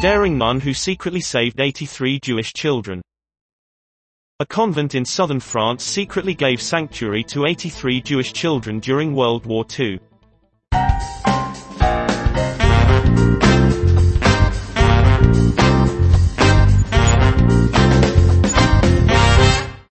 [0.00, 3.02] daring nun who secretly saved 83 Jewish children.
[4.38, 9.66] A convent in southern France secretly gave sanctuary to 83 Jewish children during World War
[9.78, 10.00] II.